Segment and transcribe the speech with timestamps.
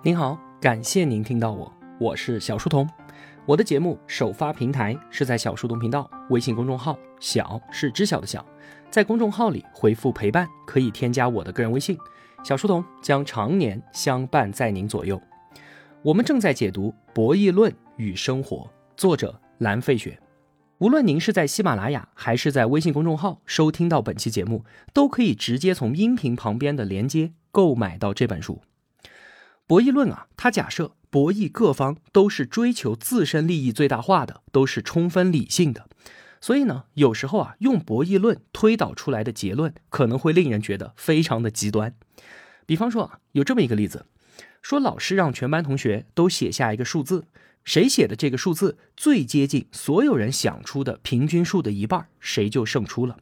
[0.00, 2.88] 您好，感谢您听到我，我是小书童。
[3.44, 8.46] 我的节目首发平台是在小书童频道微信公众号，小是知晓的小，
[8.92, 11.98] 在公众号里回复陪伴，可以添加我的个人微信，
[12.44, 15.20] 小书童将常年相伴在您左右。
[16.02, 18.58] 我们正在解读《博弈论与生活》，
[18.96, 20.16] 作者蓝费雪。
[20.78, 28.60] 无论您是在喜马拉雅还是在微信公众号收听到本期节目，都可以直接从音频旁边的连接购买到这本书。
[29.68, 35.86] 博弈论啊，它假设博弈各方都是追求自身利益最大化的，都是充分理性的。
[36.40, 41.94] 所以呢，有时候啊，用博弈论推导出来的结论可能会令人觉得非常的极端。
[42.64, 44.06] 比方说啊，有这么一个例子，
[44.62, 47.26] 说老师让全班同学都写下一个数字，
[47.62, 53.18] 谁写的这个数字最接近所有人想出的平均数的一半，谁就胜出了。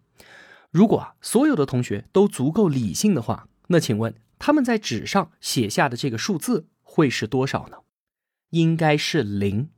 [0.71, 4.15] 如果啊，所有的同学都足够理性的话，那请问？
[4.39, 7.79] 他们在纸上写下的这个数字会是多少呢？
[8.51, 9.71] 应该是零。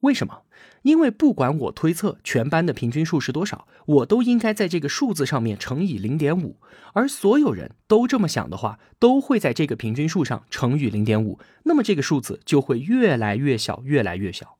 [0.00, 0.42] 为什么？
[0.82, 6.58] 因为不管我推测全班的平均数是多少，我都应该在这个数字上面乘以零点五。
[6.92, 11.38] 而所有人都这么想的话，都会在这个平均数上乘以零点五。
[11.62, 14.58] 那么这个数字就会越来越小，越来越小。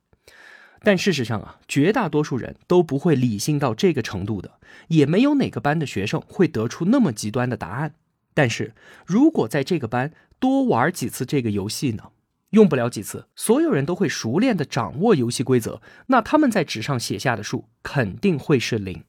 [0.82, 7.94] 但事实上啊，绝大多数人都不会理性到这个程度的，也没有哪个班的学生会得出那么极端的答案。
[8.34, 8.74] 但是
[9.06, 12.10] 如果在这个班多玩几次这个游戏呢？
[12.50, 19.02] 用不了几次，所有人都会熟练的掌握游戏规则，那他们在纸上写下的数肯定会是零。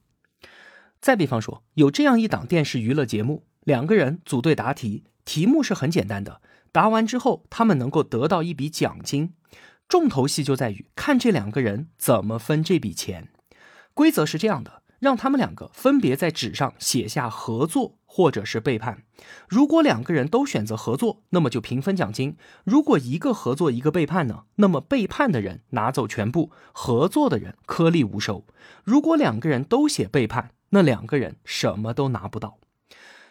[1.00, 6.40] 再比方说，有这样一档电视娱乐节目，两个人组队答题，题目是很简单的，
[6.72, 9.34] 答完之后他们能够得到一笔奖金。
[9.88, 13.28] 重头戏就在于看这两个人怎么分这笔钱。
[13.94, 14.82] 规则是这样的。
[14.98, 19.02] 让他们两个分别在纸上写下合作或者是背叛。
[19.48, 28.44] 如果两个人都选择合作，那么就平分奖金；如果一个合作一个背叛呢，那么背叛的人拿走全部，合作的人颗粒无收。
[28.84, 32.58] 如果两个人都写背叛，那两个人什么都拿不到。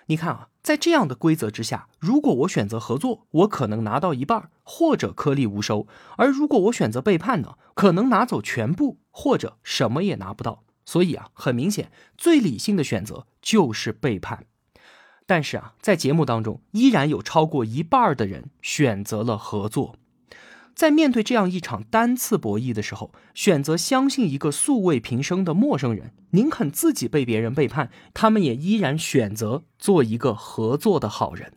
[0.08, 5.88] 你看啊，在这样的规则之下，如果我选择合作，我可能拿到一半或者颗粒无收；
[6.18, 10.65] 而如果我选择背叛呢，可能拿走全部或者什么也拿不到。
[10.86, 14.46] 所以啊，很明显，最理性的选择就是背叛。
[15.26, 19.98] 但是啊，在节目当中，依然有超过一半的人选择了合作。
[20.76, 31.54] 在面对这样一场单次博弈的时候，选择相信一个素未平生的陌生人，宁肯自己被别人背叛，他们也依然选择做一个合作的好人。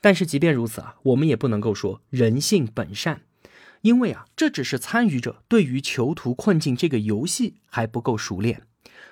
[0.00, 3.22] 但是即便如此啊，我们也不能够说人性本善。
[3.86, 8.62] 因为啊，这只是参与者对于囚徒困境这个游戏还不够熟练。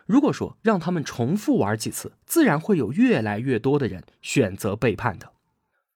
[0.05, 5.31] 如果说让他们重复玩几次，自然会有越来越多的人选择背叛的。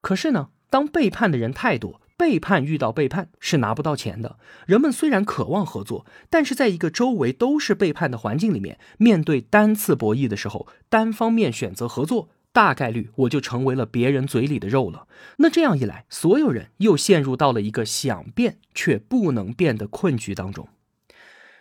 [0.01, 4.39] 可是呢，当背叛的人太多，背叛遇到背叛是拿不到钱的。
[4.65, 12.29] 人们虽然渴望合作，但是在一个周围都是背叛的环境里面，面对单次博弈的时候，单方面选择合作。
[12.53, 15.07] 大概率我就成为了别人嘴里的肉了。
[15.37, 20.69] 那这样一来，所有人又陷入到了一个想变却不能变的困局当中。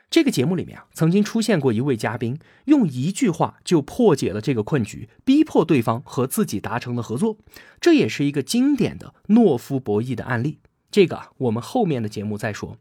[0.10, 7.38] 这个节目里面啊，曾经出现过一位嘉宾，用一句话就破解了这个困局，逼迫对方和自己达成了合作。
[7.82, 10.60] 这也是一个经典的懦夫博弈的案例。
[10.90, 12.78] 这个啊，我们后面的节目再说。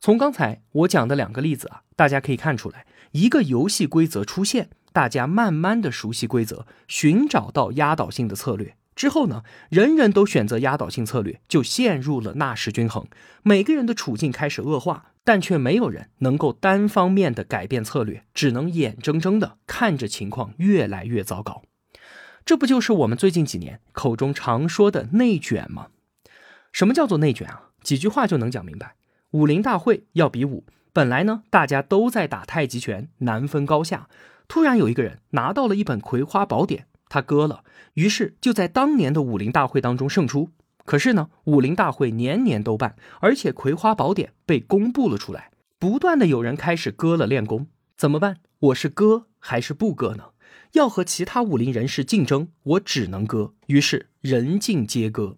[0.00, 4.70] 从刚才我讲的两个例子啊，大家可以看出来，一个游戏规则出现。
[4.96, 13.06] 大家慢慢的熟悉规则，寻找到压倒性的策略之后呢，人人都选择压倒性策略，就陷入了纳什均衡。
[13.42, 21.62] 每个人的处境开始恶化，但却没有人能够单方面的改变策略，只能眼睁睁的看着情况越来越糟糕。
[22.46, 25.88] 这不就是我们最近几年口中常说的内卷吗？
[26.72, 27.64] 什么叫做内卷啊？
[27.82, 28.94] 几句话就能讲明白。
[29.32, 30.64] 武林大会要比武，
[30.94, 34.08] 本来呢大家都在打太极拳，难分高下。
[34.48, 37.62] 突然有一个人拿到了一本《葵花宝典》，他割了，
[37.94, 40.50] 于是就在当年的武林大会当中胜出。
[40.84, 47.66] 可是呢，武林大会年年都办，而且《葵花宝典》被公布了出来，不断的有人开始割了练功，
[47.96, 48.36] 怎么办？
[48.58, 50.26] 我是割还是不割呢？
[50.72, 53.54] 要和其他武林人士竞争，我只能割。
[53.66, 55.36] 于是人尽皆割。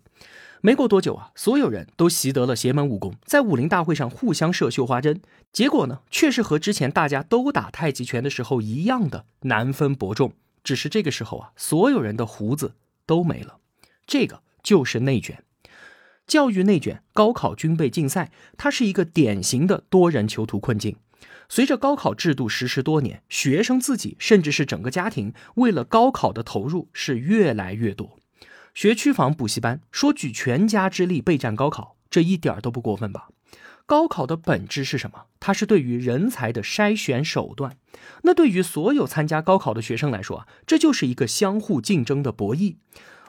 [0.61, 5.21] 没过多久啊，所有人都习得了邪门武功，在武林大会上互相射绣花针，
[5.53, 10.33] 结果呢，却是和之前大家都打太极拳的时候一样的难分伯仲。
[10.65, 12.75] 只是这个时候啊，所有人的胡子
[13.07, 13.59] 都没了。
[14.07, 15.43] 这个就是内卷，
[16.27, 20.97] 教育内卷，高考军备竞赛，它是一个典型的多人囚徒困境。
[21.49, 28.18] 随着高考制度实施多年，学生自己甚至是整个家庭为了高考的投入是越来越多。
[28.79, 33.27] 学区房补习班说举全家之力备战高考，这一点都不过分吧？
[33.87, 35.25] 高考的本质是什么？
[35.41, 37.77] 它是对于人才的筛选手段。
[38.23, 42.77] 那对于所有参加高考的学生来说，这就是一个相互竞争的博弈。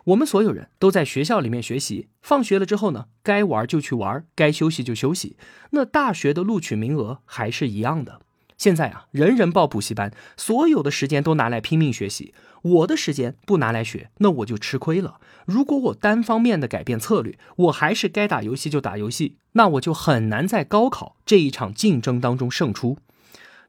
[0.04, 5.36] 我们所有人都在学校里面学习，放学了之后呢，该玩就去玩，该休息就休息。
[5.72, 8.22] 那大学的录取名额还是一样的。
[8.56, 12.36] 现在啊，人人报补习班，所有的时间都拿来拼命学习。
[12.62, 15.20] 我的时间不拿来学，那我就吃亏了。
[15.46, 22.98] 如果我单方面的改变策略，我还是该打游戏就打游戏，那我就很难在高考这一场竞争当中胜出。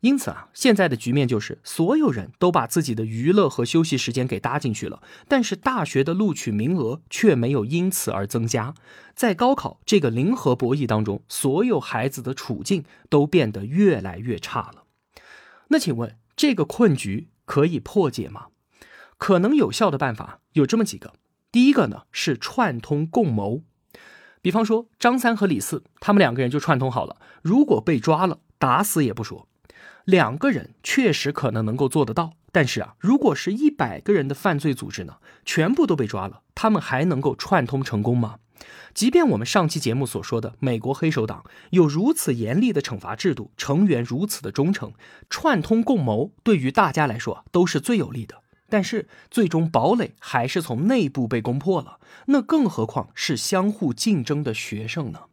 [0.01, 8.75] 因此啊，现在的局面就是所有人都把自己的娱乐和休息时间给搭进去了，但是大学的录取名额却没有因此而增加。
[9.15, 14.85] 在高考这个零和博弈当中，所有孩子的处境都变得越来越差了。
[15.69, 18.47] 那请问这个困局可以破解吗？
[19.21, 21.13] 可能有效的办法有这么几个。
[21.53, 23.63] 第一个呢是串通共谋，
[24.41, 29.47] 比方说张三和李四，他们两个人就串通好了，如果被抓了，打死也不说。
[30.07, 38.37] 两个人确实可能能够做得到，但是啊，如果是一百个人的犯罪组织呢，全部都被抓了，他们还能够串通成功吗？
[38.95, 44.93] 即便我们上期节目所说的美国黑手党有如此严厉的惩罚制度，成员如此的忠诚，
[45.29, 48.40] 串通共谋对于大家来说都是最有利的，
[48.71, 55.25] 但是最终堡垒还是从内部被攻破了，那更何况是相互竞争的学生呢？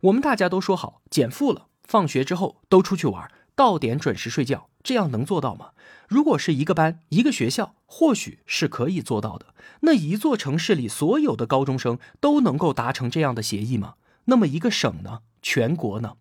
[0.00, 3.30] 我们大家都说好减负了，放学之后都出去玩。
[3.54, 5.70] 到点准时睡觉，这样能做到吗？
[6.08, 9.54] 如果是一个班、一个学校，或许是可以做到的。
[9.80, 13.94] 那一座城市里所有的高中生都能够达成这样的协议吗？
[14.24, 15.20] 那么一个省呢？
[15.40, 16.14] 全国呢？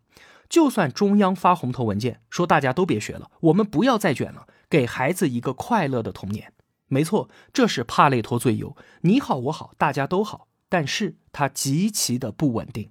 [0.48, 6.52] 就算中央发红头文件说大家都别学了，我们不要再卷了，给孩子一个快乐的童年。
[6.88, 12.90] 没错，这是帕累托最优，你好我好大家都好，但是它极其的不稳定。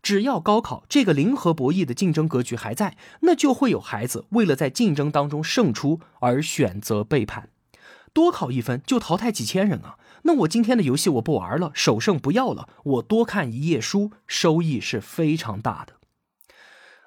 [0.00, 7.50] 只要高考这个零和博弈的竞争格局还在，那就会有孩子为了在竞争当中胜出而选择背叛。
[8.12, 9.98] 多考一分就淘汰几千人啊！
[10.22, 15.94] 那我今天的游戏我不玩了，首胜不要了，我多看一页书，收益是非常大的。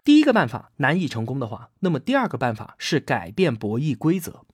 [0.03, 4.45] 第一个办法难以成功的话，那么第二个办法是改变博弈规则。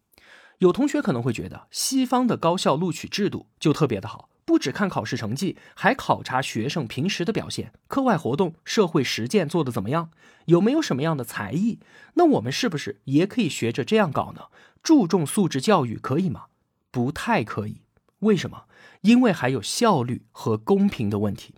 [0.58, 4.30] 有同学可能会觉得西方的高校录取制度就特别的好。
[4.44, 10.10] 不只看考试成绩，还考察学生平时的表现、课外活动、社会实践做得怎么样，
[10.46, 11.80] 有没有什么样的才艺？
[12.14, 14.44] 那我们是不是也可以学着这样搞呢？
[14.82, 16.46] 注重素质教育可以吗？
[16.92, 17.82] 不太可以。
[18.20, 18.64] 为什么？
[19.02, 21.56] 因为还有效率和公平的问题。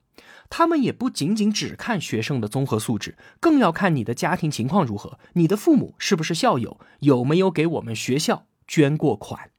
[0.49, 9.51] 他们也不仅仅只看学生的综合素质，更要看你的家庭情况如何，你的父母是不是校友，有没有给我们学校捐过款。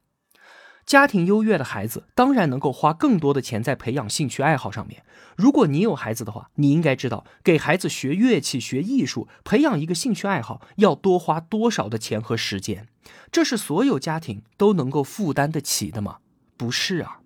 [0.85, 5.05] 家庭优越的孩子当然能够花更多的钱在培养兴趣爱好上面。
[5.37, 12.87] 如果你有孩子的话，你应该知道，给孩子学乐器、学艺术，培养一个兴趣爱好要多花多少的钱和时间？
[13.31, 16.17] 这是所有家庭都能够负担得起的吗？
[16.57, 17.20] 不是啊！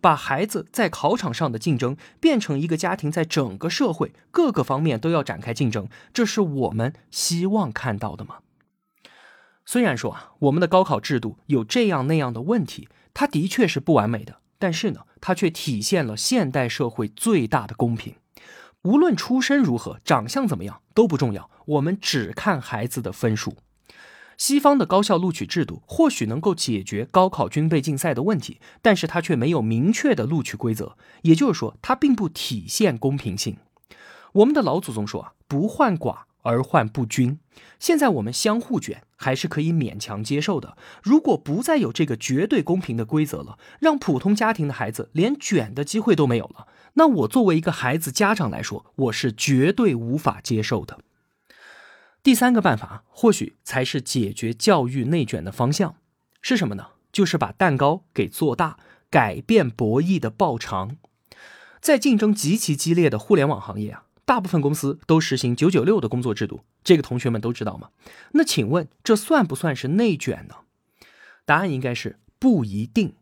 [0.00, 8.36] 把孩子在考场上的竞争变成一个家庭在整个社会各个方面都要展开竞争，这是我们希望看到的吗？
[9.64, 12.88] 虽然说啊，我们的高考制度有这样那样的问题。
[13.18, 18.16] 它的确是不完美的，但是呢，它却体现了现代社会最大的公平。
[18.82, 23.56] 无论出身如何，长相怎么样都不重要，我们只看孩子的分数。
[24.36, 33.56] 西方的高校录取制度或许能够解决高考军备竞赛的问题，但是它却没有明确的录取规则，也就是说，它并不体现公平性。
[34.32, 36.26] 我们的老祖宗说啊，不患寡。
[36.48, 37.40] 而患不均，
[37.80, 40.76] 现在我们相互卷还是可以勉强接受的。
[41.02, 51.00] 如果不再有这个绝对公平的规则了，让普通家庭的孩子连卷的机会都没有了，那我作为一个孩子家长来说，我是绝对无法接受的。
[52.26, 55.94] 第三个办法，或许才是解决教育内卷的方向，
[56.42, 56.88] 是什么呢？
[57.12, 60.96] 就是把蛋糕给做大，改变博弈的报偿。
[61.80, 64.06] 在竞争极其激烈的互联网行业啊。
[64.24, 67.90] 大部分公司都实行九九六的工作制度，这个同学们都知道吗？
[68.32, 70.56] 那请问这算不算是内卷呢？
[71.44, 73.14] 答案应该是不一定。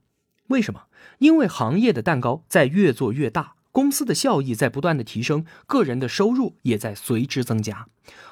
[0.47, 0.85] 为什么？
[1.19, 7.89] 因为行业的蛋糕在越做越大，公司的效益在不断的提升，个人的收入也在随之增加。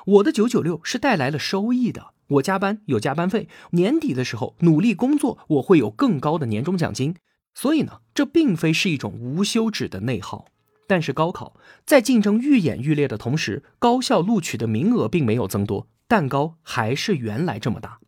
[0.07, 7.17] 我的九九六是带来了收益的，我加班有加班费，年底的时候努力工作，我会有更高的年终奖金。
[7.55, 10.47] 所以呢，这并非是一种无休止的内耗。
[10.87, 17.99] 但是高考在竞争愈演愈烈的同时，高校录取的名额并没有增多，蛋糕还是原来这么大。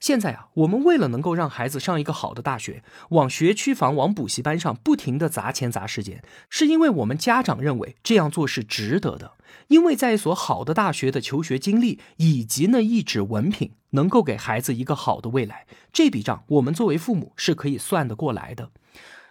[0.00, 9.32] 现在啊，我们为了能够让孩子上一个好的大学，往学区房、往补习班上不停的砸钱砸时间，是因为我们家长认为这样做是值得的。
[9.68, 18.70] 因为在一所好的大学的求学经历以及那一纸文凭，能够给孩子一个好的未来，这笔账我们作为父母是可以算得过来的。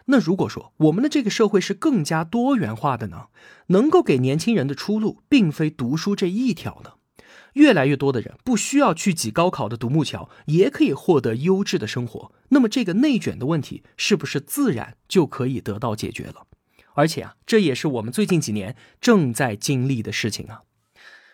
[0.08, 3.28] 那如果说我们的这个社会是更加多元化的呢？
[3.68, 6.92] 能够给年轻人的出路，并非读书这一条呢？
[7.54, 12.32] 越来越多的人不需要去挤高考的独木桥，也可以获得优质的生活。
[12.50, 16.48] 那么这个内卷的问题，是不是自然就可以得到解决了？
[16.94, 20.62] 而且啊，这也是我们最近几年正在经历的事情啊。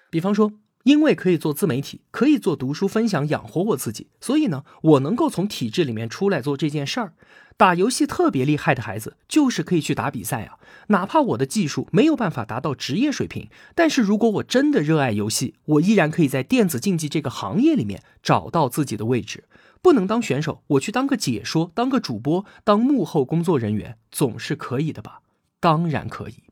[0.10, 7.14] 比方说，因为可以做自媒体，可以做读书分享养活我自己，所以呢，我能够从体制里面出来做这件事儿。
[7.58, 10.58] 打游戏特别厉害的孩子，就是可以去打比赛啊。
[10.88, 19.44] 哪怕我的技术没有办法达到职业水平，但是如果我真的热爱游戏，我依然可以在电子竞技这个行业里面找到自己的位置。
[19.84, 25.22] 不能当选手，我去当个解说，当个主播，当幕后工作人员，总是可以的吧？
[25.60, 26.51] 当然可以。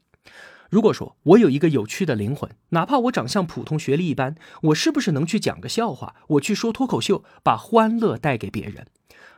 [0.69, 6.13] 如果说我有一个有趣的灵魂，哪怕我长相普通，学历一般，我是不是能去讲个笑话？
[6.27, 8.85] 我去说脱口秀，把欢乐带给别人？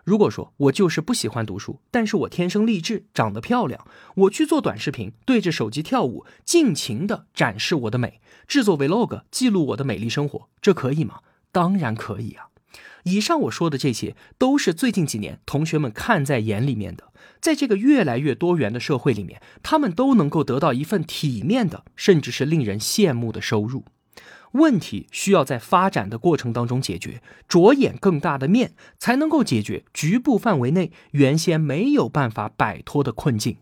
[0.03, 11.19] 如果说我就是不喜欢读书，但是我天生丽质，长得漂亮，我去做短视频，对着手机跳舞，尽情的展示我的美，制作 vlog 记录我的美丽生活，这可以吗？
[11.53, 12.50] 当然可以啊！
[13.03, 17.11] 以上我说的这些，都是最近几年同学们看在眼里面的。
[17.39, 23.85] 在这个越来越多元的社会里面，他们都能够得到一份体面的，甚至是令人羡慕的收入。
[24.51, 33.57] 问题需要在发展的过程当中解决，着眼更大的面，才能够解决局部范围内原先没有办法摆脱的困境。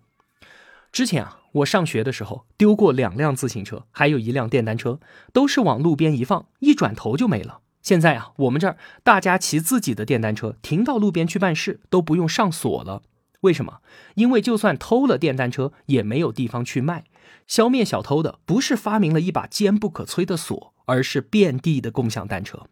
[0.91, 4.99] 之前啊，我上学的时候丢过两辆自行车，还有一辆电单车，
[5.31, 7.59] 都是往路边一放，一转头就没了。
[7.81, 13.01] 现在啊，我们这儿大家骑自己的电单车停到路边去办事，都不用上锁了。
[13.41, 13.79] 为什么？
[14.15, 17.05] 因为就算偷了电单车，也没有地方去卖。
[17.47, 22.67] 消灭小偷的不是发明了一把坚不可摧的锁，而是遍地的共享单车。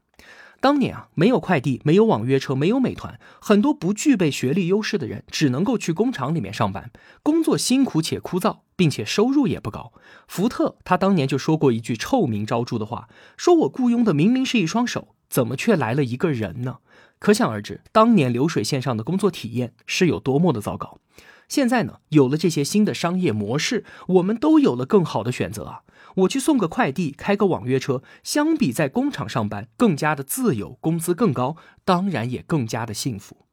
[0.59, 9.93] 当年啊，没有快递，没有网约车，没有美团，很多不具备学历优势的人只能够去工厂里面上班，工作辛苦且枯燥，并且收入也不高。
[10.27, 16.77] 福特他当年就说过一句臭名昭著的话：“说我雇佣的明明是一双手，怎么却来了一个人呢？”
[17.19, 20.99] 可想而知，当年流水线上的工作体验是有多么的糟糕。
[21.47, 25.81] 现在呢，有了这些新的商业模式，我们都有了更好的选择啊！
[26.17, 33.45] 我去送个快递，开个网约车，相比在工厂上班更加的自由，工资更高，当然也更加的幸福。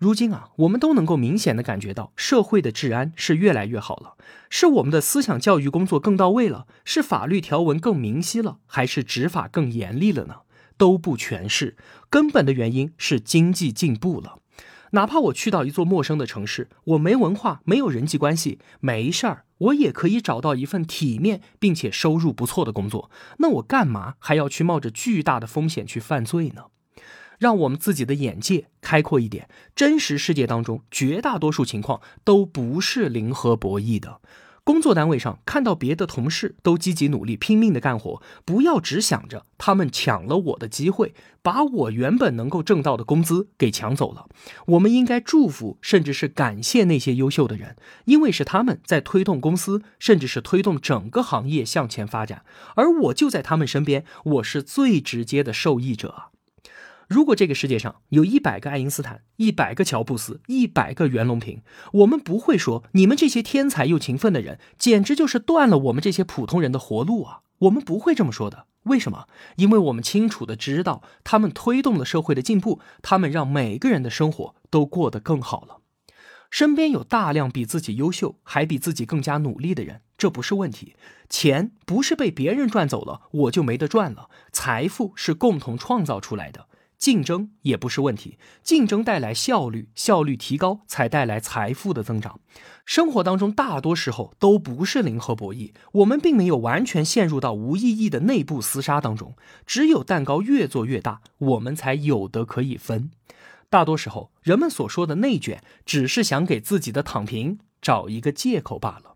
[0.00, 4.14] 如今啊，我们都能够明显的感觉到社会的治安是越来越好了，
[4.48, 10.36] 是我们的思想教育工作更到位了，是法律条文更明晰了，还是执法更严厉了呢？
[10.76, 11.76] 都不全是，
[12.08, 14.39] 根本的原因是经济进步了。
[14.90, 23.10] 哪怕我去到一座陌生的城市，我没文化，没有人际关系，没事儿，我也可以找到一份体面并且收入不错的工作。
[23.38, 26.64] 那我干嘛还要去冒着巨大的风险去犯罪呢？
[27.38, 29.48] 让我们自己的眼界开阔一点。
[29.74, 34.20] 真实世界当中，绝大多数情况都不是零和博弈的。
[34.62, 44.28] 工作单位上看到别的同事都积极努力、拼命的干活，不要只想着他们抢了我的机会，把我原本能够挣到的工资给抢走了。
[44.66, 52.44] 我们应该祝福，甚至是感谢那些优秀的人，因为是他们在推动公司，甚至是推动整个行业向前发展，
[52.76, 56.29] 而我就在他们身边，我是最直接的受益者。
[57.10, 61.62] 如果这个世界上有一百个爱因斯坦，一百个乔布斯，一百个袁隆平，
[61.94, 67.40] 我们不会说你们这些天才又勤奋的人，简直就是断了我们这些普通人的活路啊！
[67.62, 68.66] 我们不会这么说的。
[68.84, 69.26] 为什么？
[69.56, 75.78] 因为我们清楚的知道，他们推动了社会的进步，他们让每个人的生活都过得更好了。
[76.48, 80.94] 身边有大量比自己优秀，还比自己更加努力的人，这不是问题。
[81.28, 84.30] 钱不是被别人赚走了，我就没得赚了。
[84.52, 86.68] 财富是共同创造出来的。
[87.00, 92.40] 竞争也不是问题，竞争带来效率，效率提高才带来财富的增长。
[92.84, 99.34] 生活当中大多时候都不是零和博弈，我们并没有完全陷入到无意义的内部厮杀当中。
[99.64, 103.10] 只有蛋糕越做越大，我们才有的可以分。
[103.70, 109.14] 大多时候，人们所说的内卷，只是想给自己的躺平找一个借口罢了。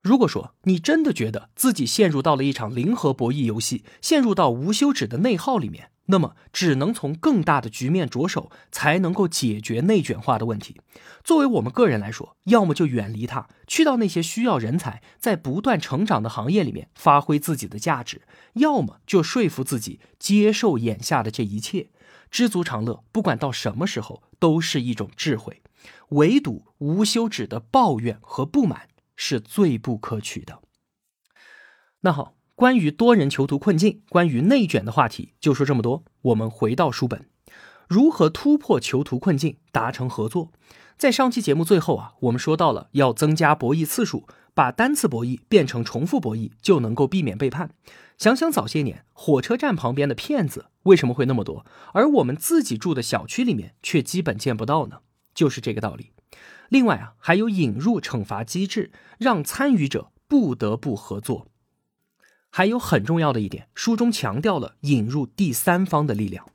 [0.00, 5.90] 如果说你真的觉得自己陷入到了一场零和博弈游戏，陷入到无休止的内耗里面。
[6.06, 10.80] 那么，只能从更大的局面着手，才能够解决内卷化的问题。
[11.22, 18.22] 作为我们个人来说，要么就远离它，去到那些需要人才在不断成长的行业里面发挥自己的价值；
[18.54, 21.90] 要么就说服自己接受眼下的这一切。
[22.30, 25.62] 知足常乐，不管到什么时候都是一种智慧。
[26.10, 30.60] 唯独无休止的抱怨和不满是最不可取的。
[32.00, 36.04] 那好，关于多人囚徒困境、关于内卷的话题就说这么多。
[36.20, 37.26] 我们回到书本，
[37.88, 40.52] 如何突破囚徒困境，达成合作？
[40.96, 47.70] 在上期节目最后啊，我们说到了要增加博弈次数，把单次博弈变成重复博弈，就能够避免背叛。
[48.16, 54.98] 想想早些年火车站旁边的骗子为什么会那么多，而我们自己住的小区里面却基本见不到呢？
[55.34, 56.12] 就是这个道理。
[56.68, 61.48] 另外啊，还有引入惩罚机制，让参与者不得不合作。
[62.54, 66.46] 还有很重要的一点，书中强调了引入第三方的力量。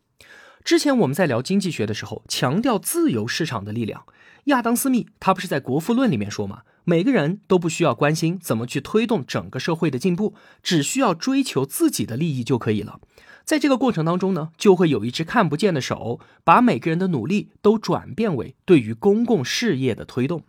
[0.64, 4.06] 之前我们在聊经济学的时候，强调自由市场的力量。
[4.44, 6.62] 亚当·斯密他不是在《国富论》里面说吗？
[6.84, 13.00] 每个人都不需要关心怎么去推动整个社会的进步，只需要追求自己的利益就可以了。
[13.44, 20.44] 在这个过程当中呢，就会有一只看不见的手，把每个人的努力都转变为对于公共事业的推动。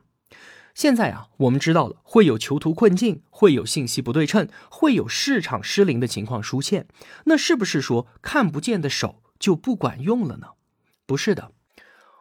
[0.78, 6.86] 现在啊，我们知道了会有囚徒困境，会有信息不对称，会有市场失灵的情况出现。
[7.24, 10.50] 那是不是说看不见的手就不管用了呢？
[11.04, 11.50] 不是的。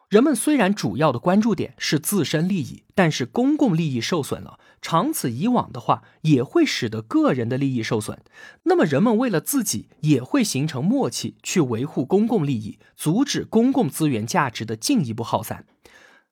[0.09, 8.23] 人们虽然主要的关注点是自身利益，但是公共利益受损了，长此以往的话，也会使得个人的利益受损。
[8.63, 15.67] 那么，人们为了自己，也会形成默契，去维护公共利益，阻止公共资源价值的进一步耗散。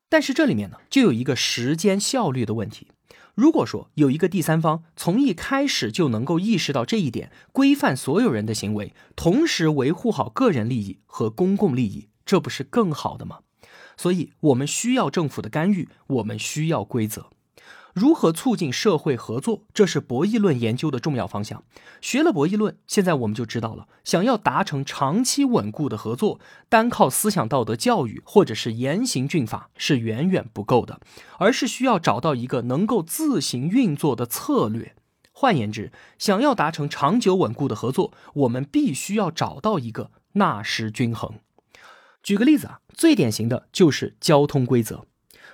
[0.08, 2.88] 但是，这里面呢，就有一个时间效率的问题。
[3.34, 13.40] 如果说有一个第三方从一开始就能够意识到这一点，规范所有人的行为，同时维护好个人利益和公共利益，这不是更好的吗？
[13.98, 17.30] 所以，我们需要政府的干预，我们需要规则。
[17.96, 21.64] 如何促进社会合作，这是博弈论研究的重要方向。
[22.02, 31.00] 学了博弈论，现在我们就知道了，想要达成长期稳固的合作，单靠思想道德教育或者是严刑峻法是远远不够的，
[31.40, 34.94] 而是需要找到一个能够自行运作的策略。
[35.32, 41.36] 换言之，想要达成长久稳固的合作，我们必须要找到一个纳什均衡。
[42.22, 45.06] 举个例子啊，最典型的就是交通规则。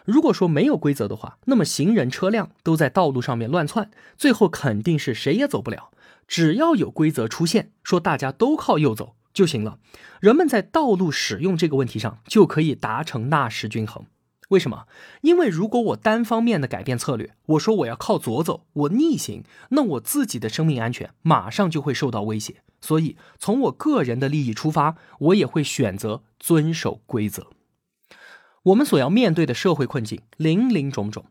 [0.05, 5.91] 如果说没有规则的话，那么行人车辆都在道路上面乱窜，最后肯定是谁也走不了。
[6.27, 9.79] 只要有规则出现，说大家都靠右走就行了，
[10.19, 14.05] 人们在道路使用这个问题上就可以达成纳什均衡。
[14.49, 14.85] 为什么？
[15.21, 22.55] 因为如果我单方面的改变策略，我说我要靠左走，我逆行，那我自己的生命安全马上就会受到威胁。
[22.81, 27.47] 所以，从我个人的利益出发，我也会选择遵守规则。
[28.63, 31.25] 我们所要面对的社会困境林林种种，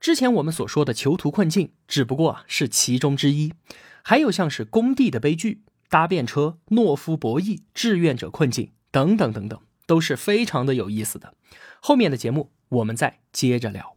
[0.00, 3.52] 之前我们所说的囚徒困境只不过是其中之一，
[4.02, 11.34] 还有像是工地的悲剧、搭便车、懦夫博弈、志愿者困境等等等等，都是非常的有意思的。
[11.80, 13.94] 后面的节目我们再接着聊。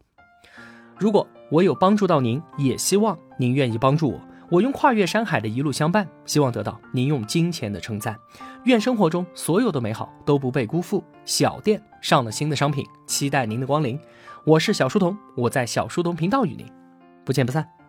[1.00, 4.22] 如果我有帮助到您，也希望您愿意帮助我。
[4.50, 8.18] 我用跨越山海的一路相伴，希望得到您用金钱的称赞。
[8.66, 11.04] 愿生活中所有的美好都不被辜负。
[11.26, 14.00] 小店上了新的商品，期待您的光临。
[14.46, 16.66] 我是小书童，我在小书童频道与您
[17.26, 17.83] 不见不散。